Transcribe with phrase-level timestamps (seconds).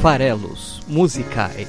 [0.00, 1.68] Farelos Musicais.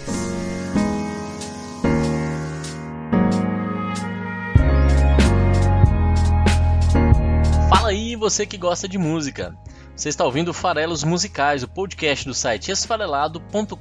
[7.68, 9.58] Fala aí, você que gosta de música.
[9.96, 13.76] Você está ouvindo Farelos Musicais, o podcast do site esfarelado.com.br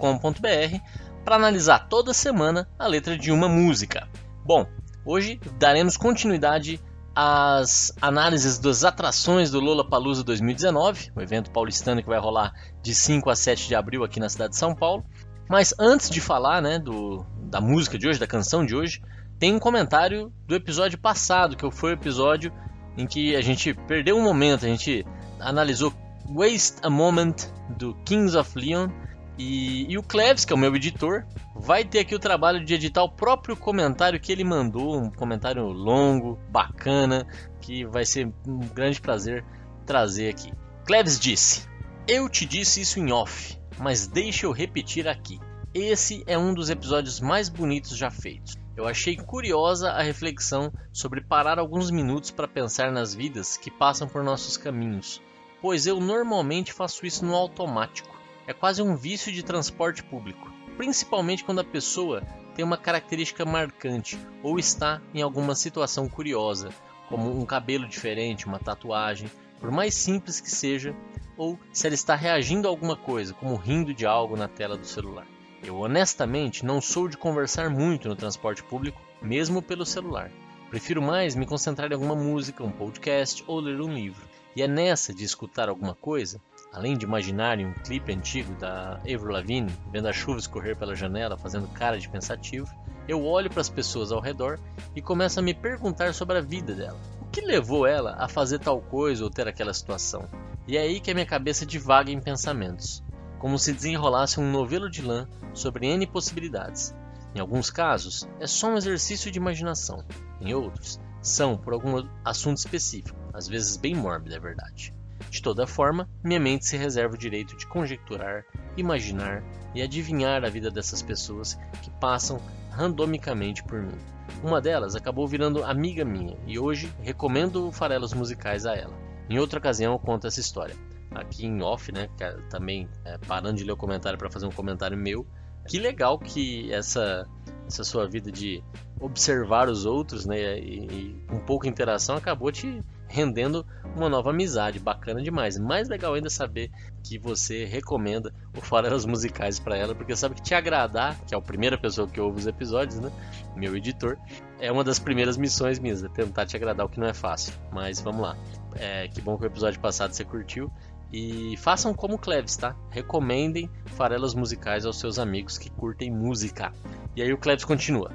[1.23, 4.09] para analisar toda semana a letra de uma música.
[4.47, 4.67] Bom,
[5.05, 6.81] hoje daremos continuidade
[7.21, 13.29] às análises das atrações do Lollapalooza 2019, o evento paulistano que vai rolar de 5
[13.29, 15.05] a 7 de abril aqui na cidade de São Paulo.
[15.51, 19.03] Mas antes de falar né, do, da música de hoje, da canção de hoje,
[19.37, 22.53] tem um comentário do episódio passado, que foi o episódio
[22.97, 25.05] em que a gente perdeu um momento, a gente
[25.41, 25.93] analisou
[26.33, 27.35] Waste a Moment
[27.71, 28.91] do Kings of Leon
[29.39, 31.25] e, e, o Cleves, que é o meu editor,
[31.55, 35.65] vai ter aqui o trabalho de editar o próprio comentário que ele mandou, um comentário
[35.69, 37.25] longo, bacana,
[37.61, 39.45] que vai ser um grande prazer
[39.87, 40.53] trazer aqui.
[40.85, 41.69] Cleves disse:
[42.09, 45.39] Eu te disse isso em off, mas deixa eu repetir aqui.
[45.73, 48.57] Esse é um dos episódios mais bonitos já feitos.
[48.77, 54.09] Eu achei curiosa a reflexão sobre parar alguns minutos para pensar nas vidas que passam
[54.09, 55.23] por nossos caminhos,
[55.61, 58.18] pois eu normalmente faço isso no automático
[58.49, 62.23] é quase um vício de transporte público, principalmente quando a pessoa
[62.57, 66.71] tem uma característica marcante ou está em alguma situação curiosa,
[67.11, 69.31] como um cabelo diferente, uma tatuagem,
[69.61, 70.97] por mais simples que seja,
[71.37, 74.87] ou se ela está reagindo a alguma coisa, como rindo de algo na tela do
[74.87, 75.27] celular.
[75.63, 80.31] Eu honestamente não sou de conversar muito no transporte público, mesmo pelo celular.
[80.71, 84.27] Prefiro mais me concentrar em alguma música, um podcast ou ler um livro.
[84.59, 86.41] E é nessa de escutar alguma coisa
[86.73, 91.39] Além de imaginarem um clipe antigo da Avril Lavigne vendo a chuva escorrer pela janela
[91.39, 92.69] fazendo cara de pensativo,
[93.07, 94.59] eu olho para as pessoas ao redor
[94.97, 96.99] e começo a me perguntar sobre a vida dela.
[97.23, 100.29] O que levou ela a fazer tal coisa ou ter aquela situação?
[100.67, 103.01] E é aí que a minha cabeça divaga em pensamentos,
[103.39, 106.93] como se desenrolasse um novelo de lã sobre N possibilidades.
[107.33, 110.05] Em alguns casos, é só um exercício de imaginação.
[110.41, 114.93] Em outros, são por algum assunto específico, às vezes bem mórbido, é verdade.
[115.31, 118.45] De toda forma, minha mente se reserva o direito de conjecturar,
[118.77, 119.43] imaginar
[119.75, 122.41] e adivinhar a vida dessas pessoas que passam
[122.71, 123.99] randomicamente por mim.
[124.43, 128.95] Uma delas acabou virando amiga minha e hoje recomendo farelos musicais a ela.
[129.29, 130.75] Em outra ocasião eu conto essa história.
[131.15, 134.53] Aqui em off, né, é também é, parando de ler o comentário para fazer um
[134.53, 135.27] comentário meu.
[135.67, 137.27] Que legal que essa
[137.67, 138.65] essa sua vida de
[138.99, 144.79] observar os outros, né, e, e com pouca interação acabou te rendendo uma nova amizade,
[144.79, 145.59] bacana demais.
[145.59, 146.71] Mais legal ainda saber
[147.03, 151.39] que você recomenda o Farelas Musicais para ela, porque sabe que te agradar, que é
[151.39, 153.11] a primeira pessoa que ouve os episódios, né?
[153.57, 154.17] Meu editor,
[154.61, 157.53] é uma das primeiras missões minhas, é tentar te agradar, o que não é fácil.
[157.73, 158.37] Mas vamos lá.
[158.77, 160.71] É, que bom que o episódio passado você curtiu.
[161.11, 162.77] E façam como o Cleves, tá?
[162.91, 166.71] Recomendem farelas musicais aos seus amigos que curtem música.
[167.17, 168.13] E aí o Cleves continua.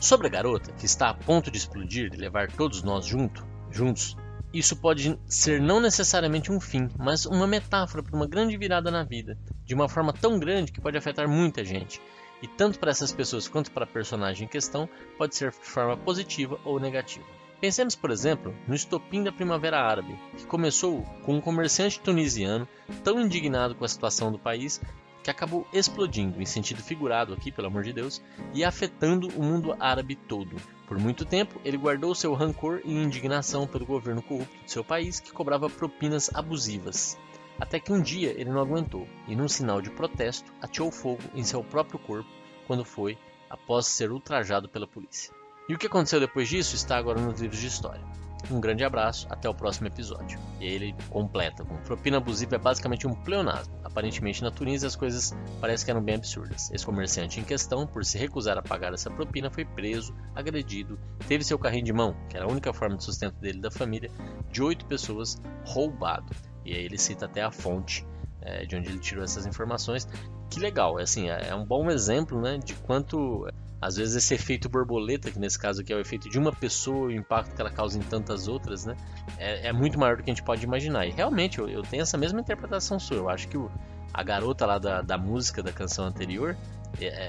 [0.00, 4.16] Sobre a garota que está a ponto de explodir e levar todos nós junto, juntos,
[4.52, 9.02] isso pode ser não necessariamente um fim, mas uma metáfora para uma grande virada na
[9.02, 12.00] vida, de uma forma tão grande que pode afetar muita gente.
[12.40, 15.96] E tanto para essas pessoas quanto para a personagem em questão, pode ser de forma
[15.96, 17.26] positiva ou negativa.
[17.60, 22.68] Pensemos, por exemplo, no estopim da Primavera Árabe, que começou com um comerciante tunisiano
[23.02, 24.80] tão indignado com a situação do país
[25.24, 29.74] que acabou explodindo, em sentido figurado aqui, pelo amor de Deus, e afetando o mundo
[29.80, 30.54] árabe todo.
[30.94, 35.18] Por muito tempo, ele guardou seu rancor e indignação pelo governo corrupto de seu país
[35.18, 37.18] que cobrava propinas abusivas.
[37.58, 41.42] Até que um dia ele não aguentou e, num sinal de protesto, ateou fogo em
[41.42, 42.30] seu próprio corpo
[42.68, 43.18] quando foi
[43.50, 45.34] após ser ultrajado pela polícia.
[45.68, 48.23] E o que aconteceu depois disso está agora nos livros de história.
[48.50, 50.38] Um grande abraço, até o próximo episódio.
[50.60, 53.74] E aí ele completa com propina abusiva é basicamente um pleonasmo.
[53.82, 56.70] Aparentemente na Tunísia as coisas parecem que eram bem absurdas.
[56.70, 61.44] Esse comerciante em questão, por se recusar a pagar essa propina, foi preso, agredido, teve
[61.44, 64.10] seu carrinho de mão, que era a única forma de sustento dele e da família,
[64.50, 66.34] de oito pessoas, roubado.
[66.64, 68.06] E aí ele cita até a fonte
[68.40, 70.06] é, de onde ele tirou essas informações.
[70.50, 73.46] Que legal, é assim, é, é um bom exemplo né, de quanto
[73.84, 77.08] às vezes esse efeito borboleta, que nesse caso aqui é o efeito de uma pessoa,
[77.08, 78.96] o impacto que ela causa em tantas outras, né?
[79.36, 81.06] É, é muito maior do que a gente pode imaginar.
[81.06, 83.18] E realmente eu, eu tenho essa mesma interpretação sua.
[83.18, 83.70] Eu acho que o,
[84.12, 86.56] a garota lá da, da música da canção anterior,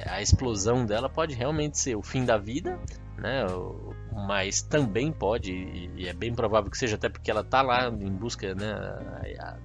[0.08, 2.80] a explosão dela pode realmente ser o fim da vida,
[3.18, 3.46] né?
[4.28, 8.12] Mas também pode, e é bem provável que seja, até porque ela está lá em
[8.12, 8.76] busca, né?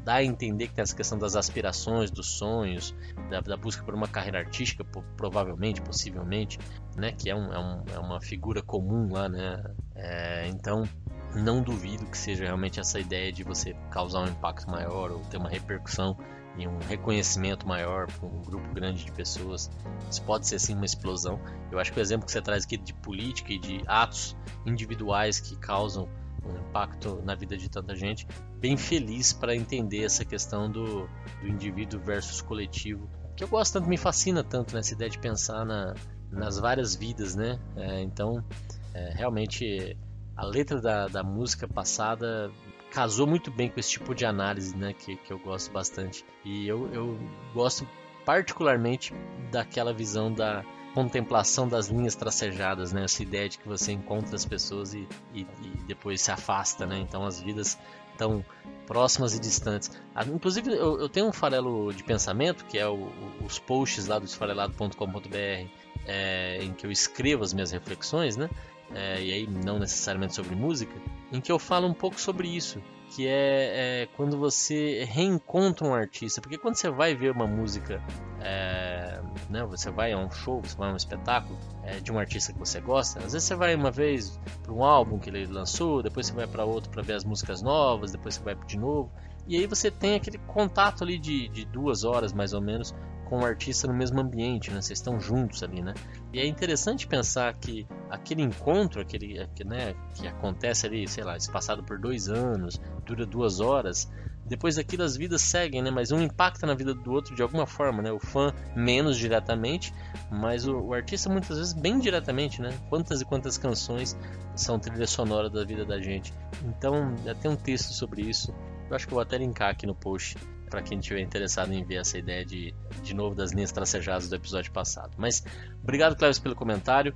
[0.04, 2.94] Dá a entender que tem essa questão das aspirações, dos sonhos,
[3.30, 4.84] da, da busca por uma carreira artística,
[5.16, 6.58] provavelmente, possivelmente,
[6.96, 7.12] né?
[7.12, 9.62] Que é, um, é, um, é uma figura comum lá, né?
[9.94, 10.88] É, então,
[11.34, 15.36] não duvido que seja realmente essa ideia de você causar um impacto maior ou ter
[15.36, 16.16] uma repercussão
[16.56, 19.70] e um reconhecimento maior para um grupo grande de pessoas.
[20.10, 21.40] Isso pode ser sim uma explosão.
[21.70, 24.36] Eu acho que o exemplo que você traz aqui de política e de atos
[24.66, 26.08] individuais que causam
[26.44, 28.26] um impacto na vida de tanta gente,
[28.58, 31.06] bem feliz para entender essa questão do,
[31.40, 33.08] do indivíduo versus coletivo,
[33.40, 35.94] que eu gosto tanto, me fascina tanto nessa ideia de pensar na,
[36.30, 37.58] nas várias vidas, né?
[37.74, 38.44] É, então,
[38.92, 39.96] é, realmente,
[40.36, 42.50] a letra da, da música passada
[42.90, 44.92] casou muito bem com esse tipo de análise, né?
[44.92, 46.24] Que, que eu gosto bastante.
[46.44, 47.18] E eu, eu
[47.54, 47.86] gosto
[48.24, 49.14] particularmente
[49.50, 50.64] daquela visão da
[50.94, 53.04] contemplação das linhas tracejadas, né?
[53.04, 56.98] Essa ideia de que você encontra as pessoas e, e, e depois se afasta, né?
[56.98, 57.78] Então as vidas
[58.12, 58.44] estão
[58.86, 59.90] próximas e distantes.
[60.14, 63.08] Ah, inclusive eu, eu, tenho um farelo de pensamento que é o,
[63.44, 65.70] os posts lá do esfarelado.com.br
[66.06, 68.50] é, em que eu escrevo as minhas reflexões, né?
[68.94, 70.94] É, e aí não necessariamente sobre música,
[71.32, 75.94] em que eu falo um pouco sobre isso, que é, é, quando você reencontra um
[75.94, 78.02] artista, porque quando você vai ver uma música,
[78.40, 82.18] é, né, você vai a um show, você vai a um espetáculo é, de um
[82.18, 85.46] artista que você gosta, às vezes você vai uma vez para um álbum que ele
[85.46, 88.78] lançou, depois você vai para outro para ver as músicas novas, depois você vai de
[88.78, 89.10] novo,
[89.46, 92.94] e aí você tem aquele contato ali de, de duas horas mais ou menos
[93.30, 94.82] com o artista no mesmo ambiente, né?
[94.82, 95.94] Vocês estão juntos ali, né?
[96.32, 101.82] E é interessante pensar que aquele encontro, aquele, né, que acontece ali, sei lá, espaçado
[101.82, 104.08] por dois anos, dura duas horas,
[104.46, 105.90] depois daquilo as vidas seguem, né?
[105.90, 108.10] Mas um impacta na vida do outro de alguma forma, né?
[108.10, 109.92] O fã menos diretamente,
[110.30, 112.70] mas o, o, artista muitas vezes bem diretamente, né?
[112.88, 114.16] Quantas e quantas canções
[114.54, 116.32] são trilha sonora da vida da gente.
[116.64, 118.52] Então, já tem um texto sobre isso.
[118.88, 120.36] Eu acho que eu vou até linkar aqui no post
[120.70, 122.72] para quem estiver interessado em ver essa ideia de,
[123.02, 125.12] de novo das linhas tracejadas do episódio passado.
[125.18, 125.44] Mas
[125.82, 127.12] obrigado, Cleves, pelo comentário.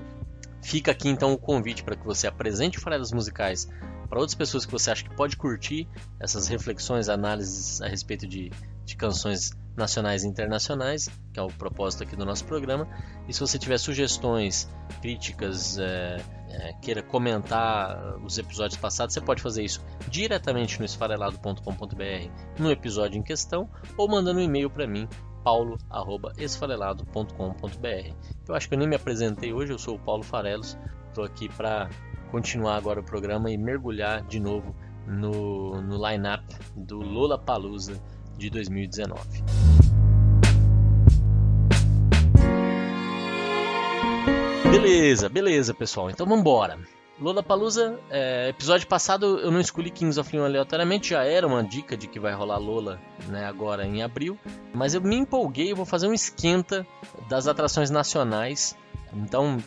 [0.60, 3.68] Fica aqui então o convite para que você apresente farelas musicais
[4.08, 5.88] para outras pessoas que você acha que pode curtir
[6.20, 8.50] essas reflexões, análises a respeito de,
[8.84, 12.88] de canções nacionais e internacionais, que é o propósito aqui do nosso programa.
[13.28, 14.68] E se você tiver sugestões,
[15.00, 16.18] críticas, é,
[16.54, 23.18] é, queira comentar os episódios passados, você pode fazer isso diretamente no esfarelado.com.br no episódio
[23.18, 25.08] em questão ou mandando um e-mail para mim
[25.42, 28.14] paulo@esfarelado.com.br.
[28.48, 30.78] Eu acho que eu nem me apresentei hoje, eu sou o Paulo Farelos,
[31.08, 31.90] estou aqui para
[32.30, 34.74] continuar agora o programa e mergulhar de novo
[35.06, 38.00] no, no line-up do Lola Palusa
[38.36, 39.44] de 2019.
[44.74, 46.10] Beleza, beleza, pessoal.
[46.10, 46.78] Então embora.
[47.20, 51.96] Lollapalooza, é, episódio passado eu não escolhi Kings of Leon aleatoriamente, já era uma dica
[51.96, 54.36] de que vai rolar Lola né, agora em abril,
[54.74, 56.84] mas eu me empolguei, eu vou fazer um esquenta
[57.28, 58.76] das atrações nacionais.
[59.12, 59.58] Então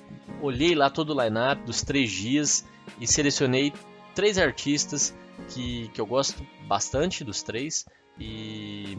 [0.42, 2.66] olhei lá todo o line-up dos três dias
[3.00, 3.72] e selecionei
[4.14, 5.16] três artistas
[5.48, 7.86] que, que eu gosto bastante dos três
[8.20, 8.98] e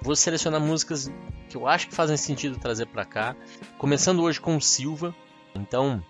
[0.00, 1.12] vou selecionar músicas
[1.50, 3.36] que eu acho que fazem sentido trazer para cá,
[3.76, 5.14] começando hoje com Silva,
[5.54, 6.02] então,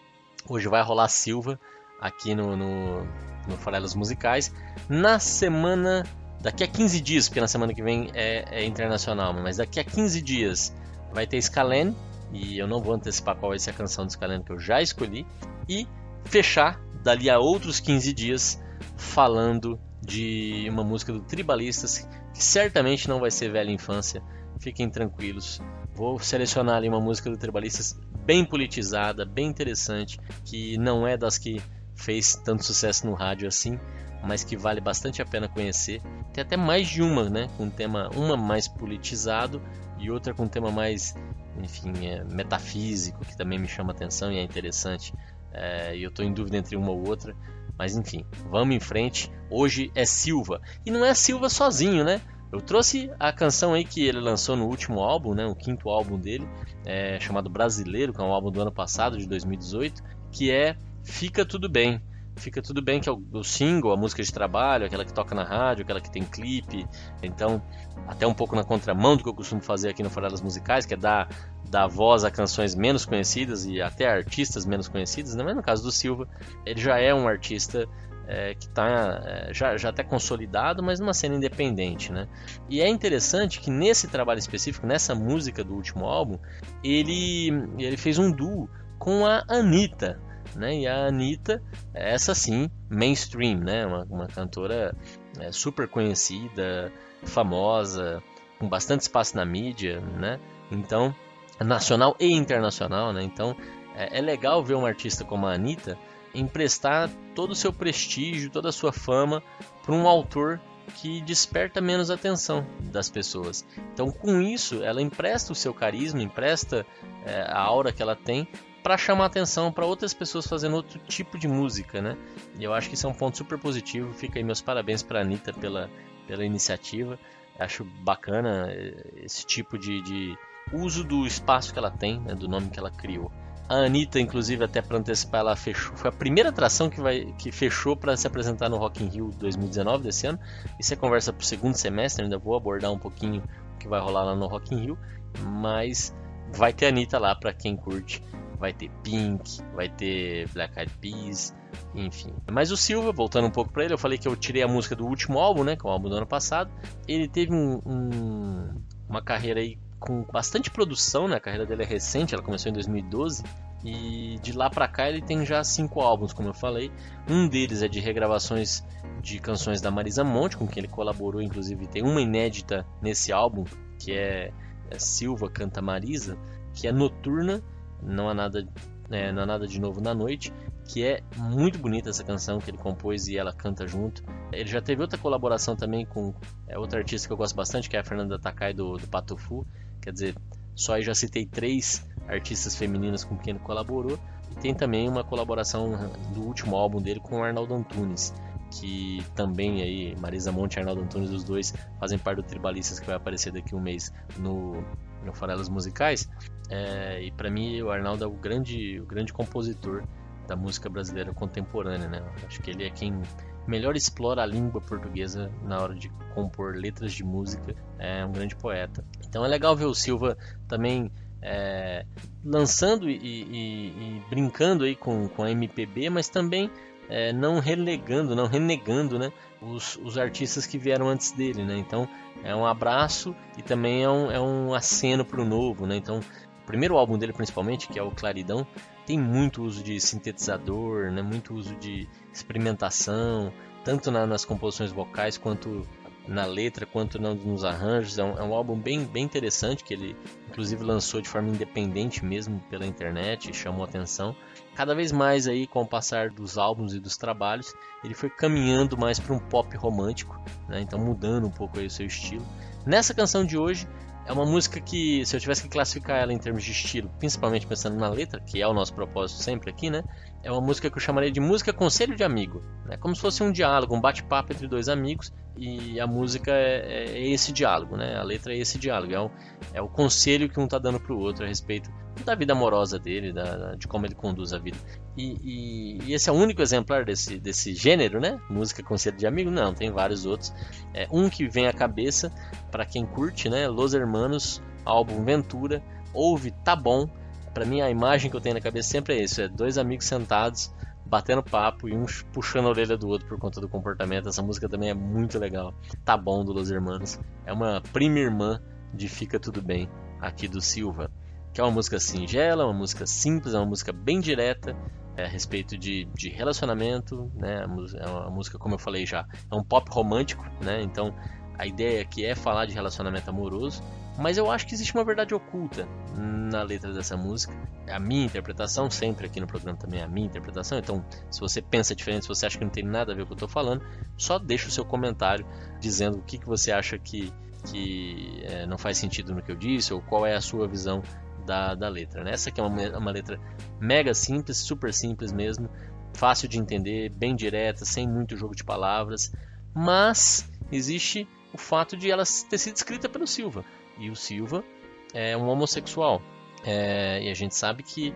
[0.49, 1.59] hoje vai rolar Silva
[2.01, 3.05] aqui no, no,
[3.49, 4.53] no Farelas Musicais.
[4.89, 6.05] Na semana.
[6.41, 9.85] Daqui a 15 dias, porque na semana que vem é, é internacional, mas daqui a
[9.85, 10.75] 15 dias
[11.13, 11.95] vai ter Scalene,
[12.33, 14.81] e eu não vou antecipar qual vai ser a canção do Scalene que eu já
[14.81, 15.27] escolhi,
[15.69, 15.87] e
[16.25, 18.59] fechar dali a outros 15 dias
[18.97, 24.23] falando de uma música do Tribalistas, que certamente não vai ser velha infância,
[24.59, 25.61] fiquem tranquilos.
[25.93, 27.99] Vou selecionar ali uma música do Tribalistas
[28.31, 31.61] bem politizada, bem interessante, que não é das que
[31.97, 33.77] fez tanto sucesso no rádio assim,
[34.23, 36.01] mas que vale bastante a pena conhecer.
[36.33, 39.61] Tem até mais de uma, né, com um tema uma mais politizado
[39.99, 41.13] e outra com um tema mais,
[41.61, 45.13] enfim, é, metafísico, que também me chama atenção e é interessante.
[45.53, 47.35] É, e eu estou em dúvida entre uma ou outra,
[47.77, 49.29] mas enfim, vamos em frente.
[49.51, 52.21] Hoje é Silva e não é Silva sozinho, né?
[52.53, 56.19] Eu trouxe a canção aí que ele lançou no último álbum, né, o quinto álbum
[56.19, 56.49] dele,
[56.85, 61.45] é, chamado Brasileiro, que é um álbum do ano passado, de 2018, que é Fica
[61.45, 62.01] Tudo Bem.
[62.37, 65.35] Fica Tudo Bem, que é o, o single, a música de trabalho, aquela que toca
[65.35, 66.87] na rádio, aquela que tem clipe.
[67.23, 67.63] Então,
[68.07, 70.95] até um pouco na contramão do que eu costumo fazer aqui no Farelas Musicais, que
[70.95, 71.29] é dar,
[71.69, 75.35] dar voz a canções menos conhecidas e até artistas menos conhecidas.
[75.35, 75.45] Né?
[75.45, 76.27] Mas no caso do Silva,
[76.65, 77.89] ele já é um artista
[78.31, 82.29] é, que está é, já, já até consolidado, mas numa cena independente, né?
[82.69, 86.39] E é interessante que nesse trabalho específico, nessa música do último álbum,
[86.83, 88.71] ele, ele fez um duo
[89.01, 90.21] com a Anitta,
[90.55, 90.79] né?
[90.79, 91.61] E a Anitta,
[91.93, 93.85] essa sim, mainstream, né?
[93.85, 94.95] Uma, uma cantora
[95.41, 96.93] é, super conhecida,
[97.25, 98.23] famosa,
[98.61, 100.39] com bastante espaço na mídia, né?
[100.71, 101.13] Então,
[101.59, 103.25] nacional e internacional, né?
[103.25, 103.57] Então,
[103.97, 105.99] é, é legal ver uma artista como a Anitta
[106.35, 109.43] emprestar todo o seu prestígio, toda a sua fama
[109.83, 110.61] para um autor
[110.91, 113.65] que desperta menos atenção das pessoas.
[113.93, 116.87] Então, com isso, ela empresta o seu carisma, empresta
[117.25, 118.49] é, a aura que ela tem
[118.83, 122.17] para chamar atenção para outras pessoas fazendo outro tipo de música, né?
[122.59, 124.13] E eu acho que isso é um ponto super positivo.
[124.15, 125.91] Fica aí meus parabéns para a Anitta pela,
[126.27, 127.19] pela iniciativa.
[127.59, 130.39] Acho bacana é, esse tipo de, de
[130.73, 133.31] uso do espaço que ela tem, né, do nome que ela criou.
[133.71, 135.97] A Anitta, inclusive, até para antecipar, ela fechou.
[135.97, 139.31] Foi a primeira atração que, vai, que fechou para se apresentar no Rock in Rio
[139.39, 140.41] 2019 desse ano.
[140.81, 143.45] Isso é conversa para o segundo semestre, ainda vou abordar um pouquinho
[143.77, 144.99] o que vai rolar lá no Rock in Rio.
[145.39, 146.13] Mas
[146.53, 148.21] vai ter a Anitta lá para quem curte.
[148.59, 151.55] Vai ter Pink, vai ter Black Eyed Peas,
[151.95, 152.35] enfim.
[152.51, 154.97] Mas o Silva, voltando um pouco para ele, eu falei que eu tirei a música
[154.97, 155.77] do último álbum, né?
[155.77, 156.73] Que é o álbum do ano passado.
[157.07, 161.37] Ele teve um, um, uma carreira aí com bastante produção, né?
[161.37, 163.45] A carreira dele é recente, ela começou em 2012.
[163.85, 166.91] E de lá pra cá ele tem já cinco álbuns, como eu falei.
[167.29, 168.83] Um deles é de regravações
[169.23, 173.65] de canções da Marisa Monte, com quem ele colaborou, inclusive tem uma inédita nesse álbum,
[173.99, 174.53] que é,
[174.91, 176.37] é Silva Canta Marisa,
[176.75, 177.63] que é noturna,
[178.03, 178.67] não há nada,
[179.11, 180.53] é, não há nada de novo na noite,
[180.87, 184.23] que é muito bonita essa canção que ele compôs e ela canta junto.
[184.53, 186.35] Ele já teve outra colaboração também com
[186.67, 189.67] é, outra artista que eu gosto bastante, que é a Fernanda Takai do, do Patufu.
[190.01, 190.35] Quer dizer,
[190.75, 194.19] só aí já citei três artistas femininas com quem ele colaborou.
[194.51, 198.35] E tem também uma colaboração do último álbum dele com o Arnaldo Antunes,
[198.71, 203.07] que também aí, Marisa Monte e Arnaldo Antunes, os dois fazem parte do Tribalistas que
[203.07, 204.83] vai aparecer daqui um mês no,
[205.25, 206.29] no Farelas Musicais.
[206.69, 210.03] É, e para mim o Arnaldo é o grande, o grande compositor
[210.47, 212.23] da música brasileira contemporânea, né?
[212.47, 213.21] Acho que ele é quem
[213.67, 217.75] melhor explora a língua portuguesa na hora de compor letras de música.
[217.99, 219.05] É um grande poeta.
[219.27, 220.37] Então é legal ver o Silva
[220.69, 221.11] também
[221.43, 222.05] é,
[222.45, 223.87] lançando e, e,
[224.21, 226.71] e, brincando aí com, com a MPB, mas também
[227.09, 231.65] é, não relegando, não renegando né, os, os, artistas que vieram antes dele.
[231.65, 231.77] Né?
[231.79, 232.09] Então
[232.45, 235.87] é um abraço e também é um, é um aceno para o novo.
[235.87, 235.97] Né?
[235.97, 238.67] Então o primeiro álbum dele principalmente, que é o Claridão,
[239.11, 241.21] tem muito uso de sintetizador, né?
[241.21, 243.53] muito uso de experimentação,
[243.85, 245.85] tanto na, nas composições vocais quanto
[246.29, 248.21] na letra quanto nos arranjos.
[248.21, 250.17] É um, é um, álbum bem, bem interessante que ele
[250.49, 254.37] inclusive lançou de forma independente mesmo pela internet, chamou atenção.
[254.77, 257.75] Cada vez mais aí com o passar dos álbuns e dos trabalhos,
[258.05, 260.81] ele foi caminhando mais para um pop romântico, né?
[260.83, 262.47] então mudando um pouco aí o seu estilo.
[262.87, 263.89] Nessa canção de hoje
[264.31, 267.67] é uma música que, se eu tivesse que classificar ela em termos de estilo, principalmente
[267.67, 270.05] pensando na letra, que é o nosso propósito sempre aqui, né?
[270.41, 272.97] É uma música que eu chamaria de música conselho de amigo, né?
[272.97, 277.29] Como se fosse um diálogo, um bate-papo entre dois amigos e a música é, é,
[277.29, 278.17] esse diálogo, né?
[278.17, 279.31] A letra é esse diálogo, é o,
[279.75, 281.91] é o conselho que um está dando para o outro a respeito
[282.25, 284.79] da vida amorosa dele, da, de como ele conduz a vida.
[285.21, 288.41] E, e, e, esse é o único exemplar desse, desse gênero, né?
[288.49, 289.51] Música conselho de amigo?
[289.51, 290.51] Não, tem vários outros.
[290.95, 292.33] É, um que vem à cabeça
[292.71, 293.69] para quem curte, né?
[293.69, 295.83] Los Hermanos, álbum Ventura,
[296.15, 297.07] ouve, tá bom.
[297.53, 300.07] Para mim a imagem que eu tenho na cabeça sempre é isso: é dois amigos
[300.07, 300.73] sentados
[301.05, 304.29] batendo papo e um puxando a orelha do outro por conta do comportamento.
[304.29, 305.75] Essa música também é muito legal.
[306.03, 307.21] Tá bom do Los Hermanos.
[307.45, 308.59] É uma prima irmã
[308.95, 309.87] de Fica Tudo Bem
[310.19, 311.11] aqui do Silva
[311.53, 314.77] que é uma música singela, uma música simples, é uma música bem direta
[315.21, 317.65] é, a respeito de, de relacionamento, né?
[317.99, 320.83] É uma música, como eu falei já, é um pop romântico, né?
[320.83, 321.15] Então
[321.59, 323.83] a ideia aqui é falar de relacionamento amoroso,
[324.19, 325.87] mas eu acho que existe uma verdade oculta
[326.17, 327.55] na letra dessa música.
[327.87, 330.79] É a minha interpretação, sempre aqui no programa também é a minha interpretação.
[330.79, 333.35] Então, se você pensa diferente, se você acha que não tem nada a ver com
[333.35, 333.85] o que eu estou falando,
[334.17, 335.47] só deixa o seu comentário
[335.81, 337.33] dizendo o que, que você acha que,
[337.71, 341.03] que é, não faz sentido no que eu disse ou qual é a sua visão
[341.41, 342.25] da, da letra.
[342.25, 342.33] Né?
[342.33, 343.41] Essa aqui é uma, uma letra
[343.81, 345.69] mega simples, super simples mesmo,
[346.15, 349.33] fácil de entender, bem direta, sem muito jogo de palavras,
[349.75, 353.65] mas existe o fato de ela ter sido escrita pelo Silva.
[353.99, 354.65] E o Silva
[355.13, 356.23] é um homossexual.
[356.65, 358.15] É, e a gente sabe que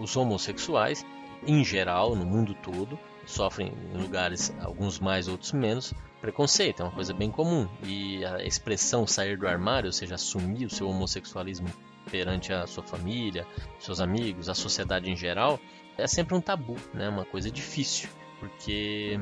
[0.00, 1.04] os homossexuais,
[1.46, 6.80] em geral, no mundo todo, sofrem em lugares, alguns mais, outros menos, preconceito.
[6.80, 7.68] É uma coisa bem comum.
[7.82, 11.68] E a expressão sair do armário, ou seja, assumir o seu homossexualismo
[12.10, 13.46] perante a sua família,
[13.78, 15.58] seus amigos, a sociedade em geral,
[15.98, 17.08] é sempre um tabu, né?
[17.08, 18.08] Uma coisa difícil,
[18.38, 19.18] porque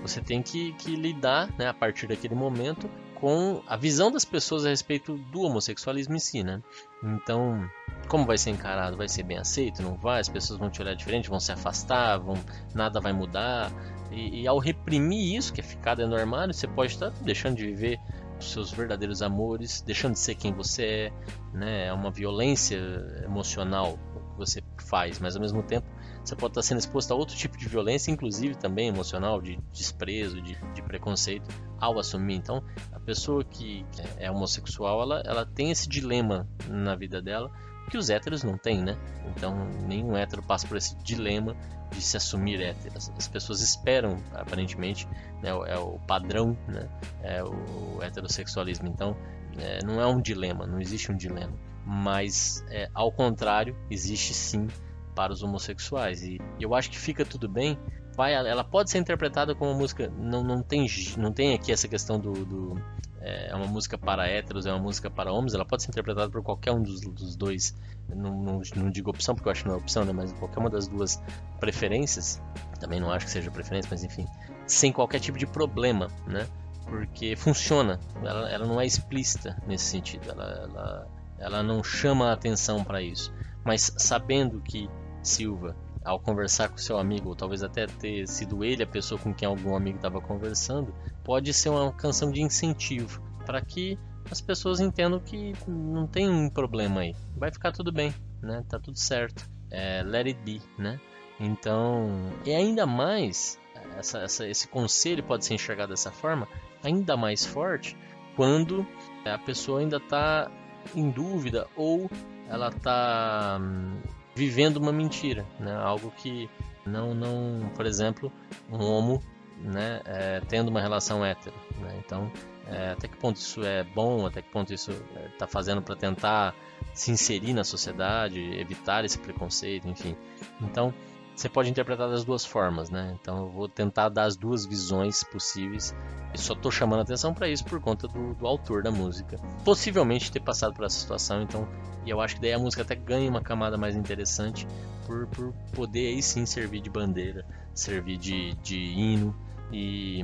[0.00, 4.66] você tem que, que lidar, né, a partir daquele momento, com a visão das pessoas
[4.66, 6.60] a respeito do homossexualismo em si, né?
[7.04, 7.64] Então,
[8.08, 8.96] como vai ser encarado?
[8.96, 9.80] Vai ser bem aceito?
[9.80, 10.20] Não vai?
[10.20, 12.34] As pessoas vão te olhar diferente, vão se afastar, vão,
[12.74, 13.70] nada vai mudar.
[14.10, 17.56] E, e ao reprimir isso, que é ficar dentro do armário, você pode estar deixando
[17.56, 18.00] de viver
[18.42, 21.12] os seus verdadeiros amores, deixando de ser quem você é,
[21.52, 21.86] né?
[21.86, 22.78] É uma violência
[23.24, 23.98] emocional
[24.32, 25.86] que você faz, mas ao mesmo tempo
[26.24, 30.40] você pode estar sendo exposto a outro tipo de violência, inclusive também emocional, de desprezo,
[30.40, 31.48] de, de preconceito,
[31.80, 32.36] ao assumir.
[32.36, 33.84] Então, a pessoa que
[34.18, 37.50] é homossexual, ela, ela tem esse dilema na vida dela
[37.92, 38.96] que os héteros não têm, né?
[39.36, 39.54] Então,
[39.86, 41.54] nenhum hétero passa por esse dilema
[41.90, 42.94] de se assumir hétero.
[42.96, 45.06] As pessoas esperam, aparentemente,
[45.42, 46.88] né, é o padrão, né,
[47.22, 48.88] é o heterossexualismo.
[48.88, 49.14] Então,
[49.58, 51.52] é, não é um dilema, não existe um dilema.
[51.84, 54.68] Mas, é, ao contrário, existe sim
[55.14, 56.22] para os homossexuais.
[56.22, 57.78] E eu acho que fica tudo bem.
[58.16, 60.10] Vai, ela pode ser interpretada como uma música.
[60.16, 60.86] Não, não, tem,
[61.18, 62.82] não tem aqui essa questão do, do
[63.22, 65.54] é, é uma música para héteros, é uma música para homens.
[65.54, 67.74] Ela pode ser interpretada por qualquer um dos, dos dois.
[68.08, 70.12] Não, não, não, digo opção, porque eu acho que não é opção, né?
[70.12, 71.22] mas qualquer uma das duas
[71.60, 72.42] preferências.
[72.80, 74.26] Também não acho que seja preferência, mas enfim.
[74.66, 76.46] Sem qualquer tipo de problema, né?
[76.86, 78.00] Porque funciona.
[78.22, 80.28] Ela, ela não é explícita nesse sentido.
[80.28, 83.32] Ela, ela, ela não chama a atenção para isso.
[83.64, 84.90] Mas sabendo que
[85.22, 89.32] Silva, ao conversar com seu amigo, ou talvez até ter sido ele a pessoa com
[89.32, 90.92] quem algum amigo estava conversando,
[91.24, 93.98] pode ser uma canção de incentivo para que
[94.30, 98.64] as pessoas entendam que não tem um problema aí, vai ficar tudo bem, né?
[98.68, 101.00] Tá tudo certo, é, let it be, né?
[101.38, 102.08] Então,
[102.44, 103.58] e ainda mais
[103.98, 106.46] essa, essa, esse conselho pode ser enxergado dessa forma,
[106.82, 107.96] ainda mais forte
[108.36, 108.86] quando
[109.24, 110.50] a pessoa ainda está
[110.94, 112.10] em dúvida ou
[112.48, 114.00] ela está hum,
[114.34, 115.74] vivendo uma mentira, né?
[115.74, 116.48] Algo que
[116.86, 118.32] não, não, por exemplo,
[118.70, 119.22] um homo,
[119.62, 121.94] né, é, tendo uma relação hétero, né?
[122.04, 122.30] Então,
[122.66, 124.92] é, até que ponto isso é bom, até que ponto isso
[125.32, 126.54] está é, fazendo para tentar
[126.92, 130.16] se inserir na sociedade, evitar esse preconceito, enfim.
[130.60, 130.92] Então,
[131.34, 133.16] você pode interpretar das duas formas, né?
[133.20, 135.94] Então eu vou tentar dar as duas visões possíveis.
[136.34, 139.38] E só estou chamando atenção para isso por conta do, do, autor da música.
[139.64, 141.66] Possivelmente ter passado por essa situação, então.
[142.04, 144.66] E eu acho que daí a música até ganha uma camada mais interessante
[145.06, 149.34] por, por poder aí sim servir de bandeira, servir de, de hino.
[149.72, 150.20] E,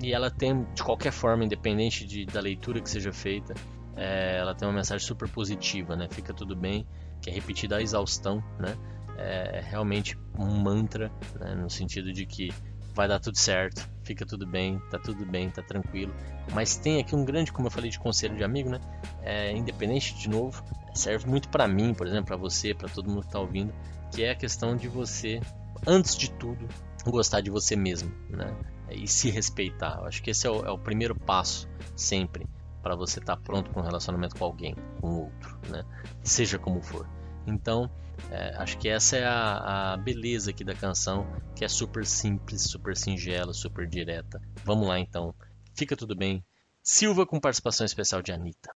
[0.00, 3.52] e ela tem, de qualquer forma, independente de, da leitura que seja feita,
[3.96, 6.08] é, ela tem uma mensagem super positiva, né?
[6.10, 6.86] Fica tudo bem,
[7.20, 8.76] que é repetida a exaustão, né?
[9.18, 12.52] é realmente um mantra, né, no sentido de que
[12.94, 16.14] vai dar tudo certo, fica tudo bem, tá tudo bem, tá tranquilo.
[16.52, 18.80] Mas tem aqui um grande, como eu falei, de conselho de amigo, né?
[19.22, 23.22] É, independente, de novo, serve muito para mim, por exemplo, para você, para todo mundo
[23.22, 23.72] que tá ouvindo,
[24.10, 25.40] que é a questão de você,
[25.86, 26.68] antes de tudo,
[27.06, 28.54] gostar de você mesmo, né?
[28.94, 29.98] E se respeitar.
[29.98, 32.46] Eu acho que esse é o, é o primeiro passo, sempre,
[32.82, 35.84] para você estar tá pronto para um relacionamento com alguém, com outro, né?
[36.22, 37.08] Seja como for.
[37.46, 37.90] Então,
[38.30, 42.62] é, acho que essa é a, a, beleza aqui da canção, que é super simples,
[42.62, 44.40] super singela, super direta.
[44.64, 45.34] Vamos lá então,
[45.74, 46.44] fica tudo bem.
[46.82, 48.70] Silva com participação especial de Anitta.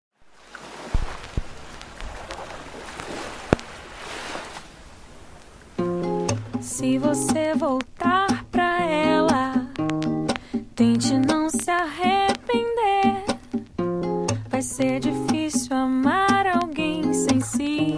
[6.60, 9.33] Se você voltar pra ela,
[10.74, 13.24] tente não se arrepender.
[14.48, 17.94] Vai ser difícil amar alguém sem se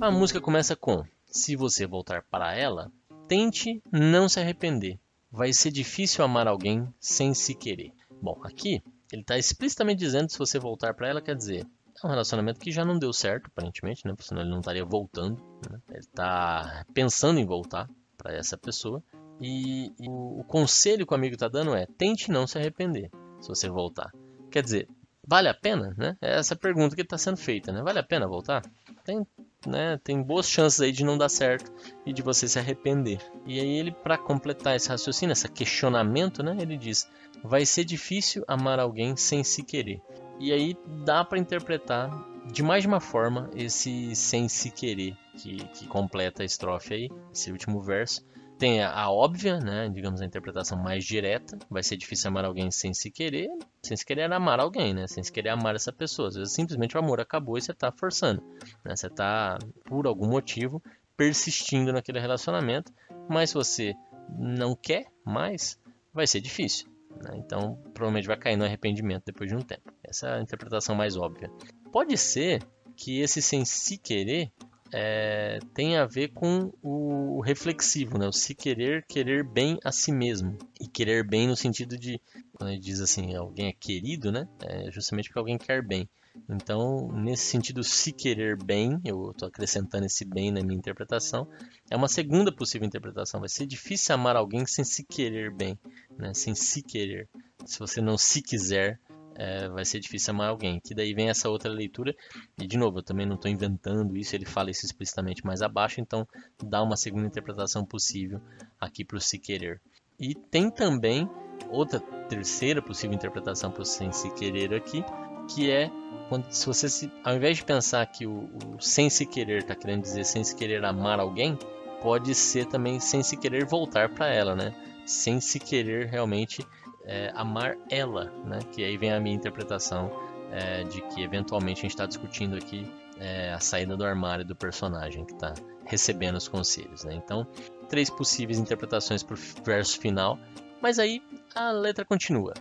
[0.00, 2.90] A música começa com: Se você voltar para ela,
[3.28, 4.98] tente não se arrepender.
[5.30, 7.92] Vai ser difícil amar alguém sem se querer.
[8.20, 11.66] Bom, aqui ele está explicitamente dizendo que se você voltar para ela, quer dizer,
[12.02, 14.12] é um relacionamento que já não deu certo, aparentemente, né?
[14.12, 15.42] Porque senão ele não estaria voltando.
[15.70, 15.78] Né?
[15.90, 19.02] Ele está pensando em voltar para essa pessoa.
[19.40, 23.10] E, e o, o, conselho que o amigo está dando é: tente não se arrepender
[23.40, 24.10] se você voltar.
[24.50, 24.88] Quer dizer,
[25.26, 26.16] vale a pena, né?
[26.20, 27.82] É essa pergunta que está sendo feita, né?
[27.82, 28.62] Vale a pena voltar?
[29.04, 29.26] Tem,
[29.66, 31.72] né, tem boas chances aí de não dar certo
[32.06, 33.18] e de você se arrepender.
[33.46, 37.08] E aí ele, para completar esse raciocínio, esse questionamento, né, ele diz:
[37.42, 40.00] vai ser difícil amar alguém sem se querer.
[40.42, 42.10] E aí dá para interpretar
[42.52, 47.08] de mais de uma forma esse sem se querer que, que completa a estrofe aí,
[47.32, 48.26] esse último verso.
[48.58, 52.72] Tem a, a, óbvia, né, digamos a interpretação mais direta, vai ser difícil amar alguém
[52.72, 53.48] sem se querer,
[53.84, 56.26] sem se querer amar alguém, né, sem se querer amar essa pessoa.
[56.26, 58.42] Às vezes simplesmente o amor acabou e você está forçando,
[58.84, 60.82] né, você está por algum motivo
[61.16, 62.92] persistindo naquele relacionamento,
[63.30, 63.94] mas se você
[64.36, 65.78] não quer mais,
[66.12, 66.91] vai ser difícil.
[67.20, 67.36] Né?
[67.36, 69.92] Então provavelmente vai cair no arrependimento depois de um tempo.
[70.04, 71.50] Essa é a interpretação mais óbvia.
[71.90, 72.62] Pode ser
[72.96, 74.52] que esse sem se querer
[74.92, 75.58] é,
[75.98, 78.28] a ver com o reflexivo, né?
[78.28, 80.58] o se querer, querer bem a si mesmo.
[80.80, 82.20] E querer bem no sentido de,
[82.52, 84.46] quando ele diz assim, alguém é querido, né?
[84.60, 86.08] É justamente porque alguém quer bem.
[86.48, 91.46] Então, nesse sentido, se querer bem, eu estou acrescentando esse bem na minha interpretação,
[91.90, 93.40] é uma segunda possível interpretação.
[93.40, 95.78] Vai ser difícil amar alguém sem se querer bem,
[96.18, 96.32] né?
[96.34, 97.28] sem se querer.
[97.64, 98.98] Se você não se quiser,
[99.34, 100.80] é, vai ser difícil amar alguém.
[100.80, 102.14] Que daí vem essa outra leitura,
[102.58, 106.00] e de novo, eu também não estou inventando isso, ele fala isso explicitamente mais abaixo,
[106.00, 106.26] então
[106.62, 108.40] dá uma segunda interpretação possível
[108.80, 109.80] aqui para o se querer.
[110.18, 111.28] E tem também
[111.68, 115.04] outra terceira possível interpretação para o sem se querer aqui,
[115.54, 115.90] que é
[116.28, 119.74] quando, se você se, ao invés de pensar que o, o sem se querer está
[119.74, 121.58] querendo dizer sem se querer amar alguém,
[122.00, 124.74] pode ser também sem se querer voltar para ela, né?
[125.04, 126.66] Sem se querer realmente
[127.04, 128.60] é, amar ela, né?
[128.72, 130.10] Que aí vem a minha interpretação
[130.50, 134.56] é, de que eventualmente a gente está discutindo aqui é, a saída do armário do
[134.56, 137.14] personagem que está recebendo os conselhos, né?
[137.14, 137.46] Então,
[137.88, 140.38] três possíveis interpretações para o verso final,
[140.80, 141.22] mas aí
[141.54, 142.54] a letra continua.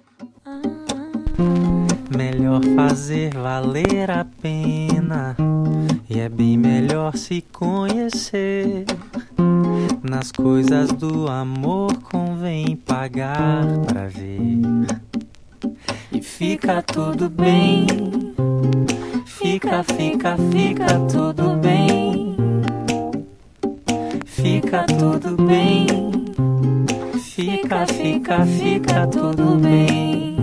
[2.16, 5.36] Melhor fazer valer a pena,
[6.10, 8.86] e é bem melhor se conhecer.
[10.04, 14.60] Nas coisas do amor convém pagar pra ver.
[16.12, 17.88] E fica tudo bem.
[19.26, 22.36] Fica, fica, fica tudo bem.
[24.26, 25.88] Fica tudo bem.
[27.20, 30.41] Fica, fica, fica tudo bem.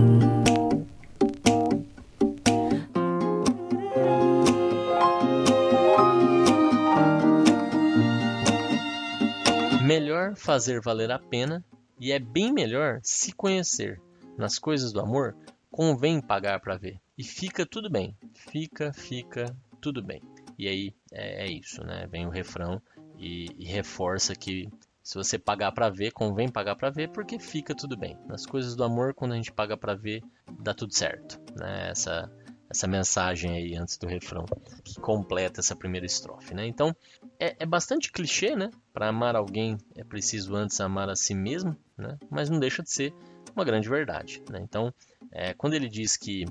[10.49, 11.63] Fazer valer a pena
[11.99, 14.01] e é bem melhor se conhecer.
[14.35, 15.35] Nas coisas do amor,
[15.69, 16.99] convém pagar para ver.
[17.15, 18.17] E fica tudo bem.
[18.33, 20.23] Fica, fica tudo bem.
[20.57, 22.07] E aí é, é isso, né?
[22.09, 22.81] Vem o refrão
[23.19, 24.67] e, e reforça que
[25.03, 28.17] se você pagar para ver, convém pagar para ver porque fica tudo bem.
[28.27, 30.23] Nas coisas do amor, quando a gente paga para ver,
[30.59, 31.39] dá tudo certo.
[31.55, 31.91] Né?
[31.91, 32.27] Essa,
[32.69, 34.45] essa mensagem aí antes do refrão
[34.83, 36.67] que completa essa primeira estrofe, né?
[36.67, 36.95] Então
[37.39, 38.69] é, é bastante clichê, né?
[38.93, 42.17] Para amar alguém é preciso antes amar a si mesmo, né?
[42.29, 43.13] Mas não deixa de ser
[43.55, 44.59] uma grande verdade, né?
[44.61, 44.93] Então
[45.31, 46.45] é, quando ele diz que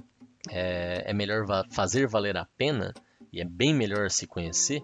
[0.50, 2.92] é, é melhor va fazer valer a pena
[3.32, 4.82] e é bem melhor se conhecer,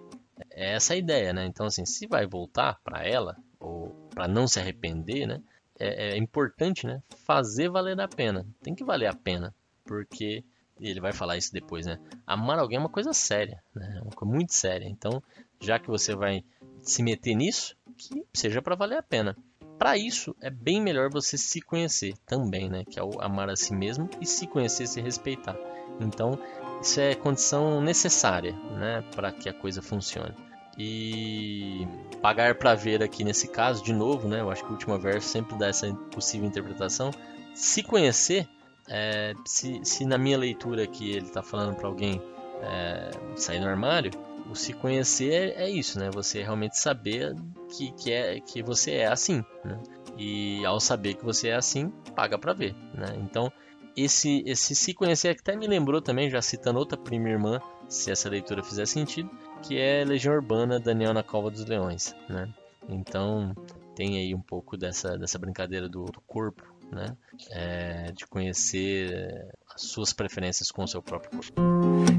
[0.50, 1.44] é essa a ideia, né?
[1.46, 5.42] Então assim, se vai voltar para ela ou para não se arrepender, né?
[5.76, 7.02] É, é importante, né?
[7.26, 8.46] Fazer valer a pena.
[8.62, 9.52] Tem que valer a pena,
[9.84, 10.44] porque
[10.80, 11.98] ele vai falar isso depois, né?
[12.26, 13.96] Amar alguém é uma coisa séria, né?
[13.98, 14.86] É uma coisa muito séria.
[14.86, 15.22] Então,
[15.60, 16.44] já que você vai
[16.80, 19.36] se meter nisso, que seja para valer a pena.
[19.78, 22.84] Para isso, é bem melhor você se conhecer também, né?
[22.84, 25.56] Que é o amar a si mesmo e se conhecer, se respeitar.
[26.00, 26.38] Então,
[26.80, 29.02] isso é condição necessária, né?
[29.14, 30.34] Para que a coisa funcione.
[30.76, 31.86] E
[32.20, 34.40] pagar para ver aqui nesse caso, de novo, né?
[34.40, 37.10] Eu acho que o último verso sempre dá essa possível interpretação.
[37.54, 38.48] Se conhecer
[38.88, 42.20] é, se, se, na minha leitura aqui ele está falando para alguém
[42.62, 44.10] é, sair do armário,
[44.50, 46.10] o se conhecer é, é, isso, né?
[46.12, 47.34] Você realmente saber
[47.70, 49.80] que, que, é, que você é assim, né?
[50.16, 53.16] E ao saber que você é assim, paga para ver, né?
[53.22, 53.50] Então,
[53.96, 58.28] esse, esse se conhecer até me lembrou também, já citando outra prima irmã, se essa
[58.28, 59.30] leitura fizer sentido,
[59.62, 62.52] que é Legião Urbana, Daniel na Cova dos Leões, né?
[62.88, 63.54] Então,
[63.94, 67.16] tem aí um pouco dessa, dessa brincadeira do, do corpo né?
[67.50, 71.60] É, de conhecer as suas preferências com o seu próprio corpo.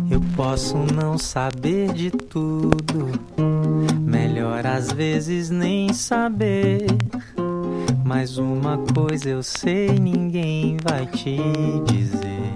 [0.09, 3.11] Eu posso não saber de tudo,
[4.01, 6.85] melhor às vezes nem saber.
[8.05, 11.37] Mas uma coisa eu sei, ninguém vai te
[11.91, 12.53] dizer.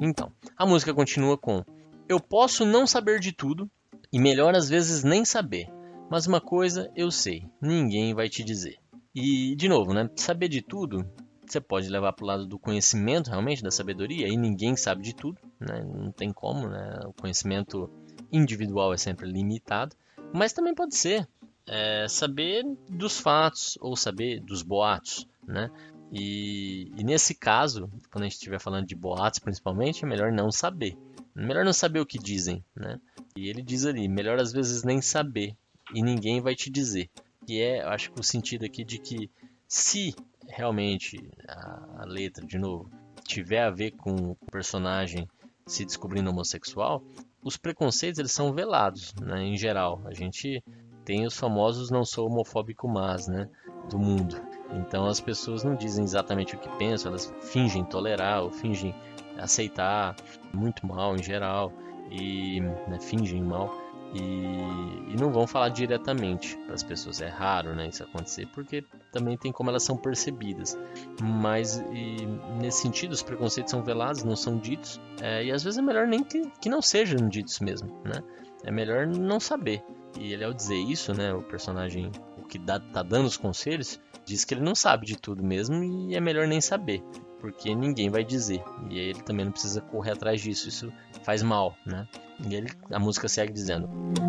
[0.00, 1.62] Então, a música continua com:
[2.08, 3.70] Eu posso não saber de tudo,
[4.12, 5.68] e melhor às vezes nem saber
[6.12, 8.76] mas uma coisa eu sei, ninguém vai te dizer.
[9.14, 10.10] E, de novo, né?
[10.14, 11.10] Saber de tudo,
[11.46, 15.14] você pode levar para o lado do conhecimento, realmente, da sabedoria, e ninguém sabe de
[15.14, 15.82] tudo, né?
[15.82, 17.00] Não tem como, né?
[17.06, 17.88] O conhecimento
[18.30, 19.96] individual é sempre limitado.
[20.34, 21.26] Mas também pode ser
[21.66, 25.70] é, saber dos fatos ou saber dos boatos, né?
[26.12, 30.52] E, e, nesse caso, quando a gente estiver falando de boatos principalmente, é melhor não
[30.52, 30.94] saber.
[31.34, 33.00] Melhor não saber o que dizem, né?
[33.34, 35.56] E ele diz ali, melhor às vezes nem saber,
[35.94, 37.10] e ninguém vai te dizer.
[37.46, 39.30] E é, acho que o sentido aqui de que
[39.66, 40.14] se
[40.48, 42.90] realmente a, a letra, de novo,
[43.24, 45.28] tiver a ver com o personagem
[45.66, 47.02] se descobrindo homossexual,
[47.42, 50.00] os preconceitos eles são velados, né, em geral.
[50.04, 50.62] A gente
[51.04, 53.48] tem os famosos não sou homofóbico mas, né,
[53.88, 54.40] do mundo.
[54.72, 58.94] Então as pessoas não dizem exatamente o que pensam, elas fingem tolerar ou fingem
[59.38, 60.14] aceitar
[60.52, 61.72] muito mal em geral
[62.10, 63.81] e né, fingem mal
[64.14, 67.20] e, e não vão falar diretamente para as pessoas.
[67.20, 70.78] É raro né, isso acontecer, porque também tem como elas são percebidas.
[71.20, 72.26] Mas e,
[72.60, 76.06] nesse sentido, os preconceitos são velados, não são ditos, é, e às vezes é melhor
[76.06, 77.88] nem que, que não sejam ditos mesmo.
[78.04, 78.22] Né?
[78.64, 79.82] É melhor não saber.
[80.18, 83.98] E ele, ao dizer isso, né, o personagem, o que dá, tá dando os conselhos,
[84.24, 87.02] diz que ele não sabe de tudo mesmo e é melhor nem saber,
[87.40, 88.62] porque ninguém vai dizer.
[88.90, 90.92] E ele também não precisa correr atrás disso, isso
[91.24, 92.06] faz mal, né?
[92.48, 93.88] E ele, a música segue dizendo: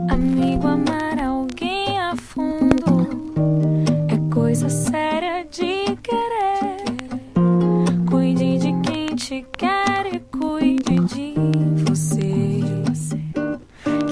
[0.09, 3.07] Amigo, amar alguém a fundo
[4.07, 6.83] é coisa séria de querer.
[8.09, 11.33] Cuide de quem te quer e cuide de
[11.87, 12.61] você.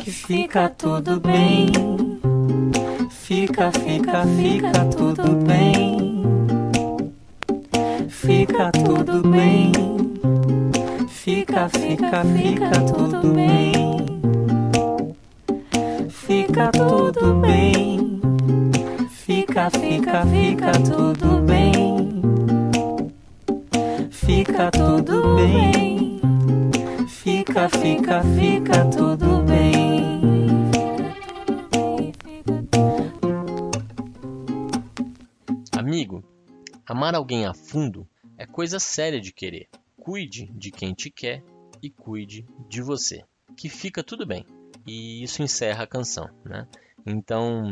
[0.04, 1.72] Que fica tudo bem.
[3.10, 6.24] Fica, fica, fica tudo bem.
[8.10, 10.11] Fica tudo bem.
[11.52, 14.08] Fica, fica, fica tudo bem.
[16.10, 18.22] Fica tudo bem.
[19.10, 22.22] Fica, fica, fica tudo bem.
[24.12, 26.22] Fica tudo bem.
[27.10, 30.22] Fica, fica, fica tudo bem.
[35.78, 36.24] Amigo,
[36.88, 39.68] amar alguém a fundo é coisa séria de querer.
[40.12, 41.42] Cuide de quem te quer
[41.82, 43.24] e cuide de você,
[43.56, 44.46] que fica tudo bem.
[44.86, 46.68] E isso encerra a canção, né?
[47.06, 47.72] Então,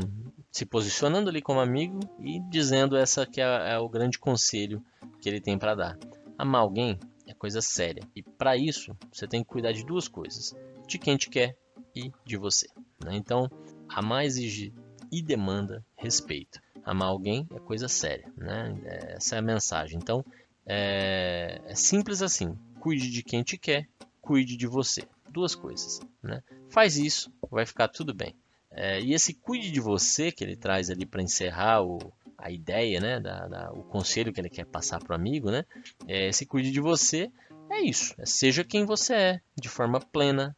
[0.50, 4.82] se posicionando ali como amigo e dizendo essa que é, é o grande conselho
[5.20, 6.00] que ele tem para dar.
[6.38, 6.98] Amar alguém
[7.28, 10.56] é coisa séria e para isso você tem que cuidar de duas coisas:
[10.88, 11.58] de quem te quer
[11.94, 12.68] e de você.
[13.04, 13.18] Né?
[13.18, 13.52] Então,
[13.90, 14.74] amar exige
[15.12, 16.62] e demanda respeito.
[16.86, 18.80] Amar alguém é coisa séria, né?
[19.18, 20.00] Essa é a mensagem.
[20.02, 20.24] Então,
[20.70, 22.56] é, é simples assim.
[22.80, 23.90] Cuide de quem te quer,
[24.22, 25.02] cuide de você.
[25.28, 26.44] Duas coisas, né?
[26.70, 28.36] Faz isso, vai ficar tudo bem.
[28.72, 31.98] É, e esse cuide de você que ele traz ali para encerrar o,
[32.38, 35.66] a ideia, né, da, da, o conselho que ele quer passar para o amigo, né,
[36.08, 37.32] é, cuide de você
[37.70, 40.56] é isso, é, seja quem você é, de forma plena,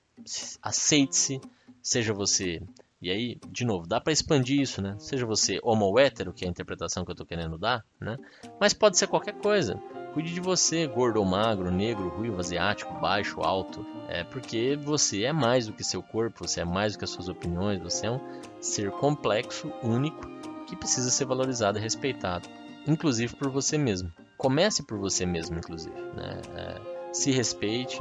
[0.61, 1.39] aceite-se,
[1.81, 2.61] seja você
[3.01, 4.95] e aí, de novo, dá para expandir isso, né?
[4.99, 8.15] Seja você homo hétero, que é a interpretação que eu estou querendo dar, né?
[8.59, 9.81] Mas pode ser qualquer coisa.
[10.13, 13.85] Cuide de você, gordo ou magro, negro, ruivo, asiático, baixo, alto.
[14.09, 17.11] É porque você é mais do que seu corpo, você é mais do que as
[17.11, 18.19] suas opiniões, você é um
[18.59, 20.27] ser complexo, único,
[20.67, 22.49] que precisa ser valorizado e respeitado,
[22.85, 24.11] inclusive por você mesmo.
[24.37, 25.95] Comece por você mesmo, inclusive.
[25.95, 26.41] Né?
[26.55, 27.99] É, se respeite,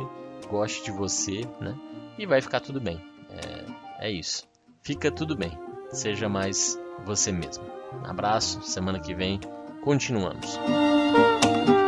[0.49, 1.77] goste de você, né?
[2.19, 3.01] E vai ficar tudo bem.
[3.29, 4.49] É, é isso.
[4.83, 5.53] Fica tudo bem.
[5.91, 7.65] Seja mais você mesmo.
[7.93, 8.63] Um abraço.
[8.63, 9.41] Semana que vem
[9.83, 10.59] continuamos.